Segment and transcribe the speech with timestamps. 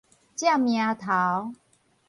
[0.35, 1.53] 站贏頭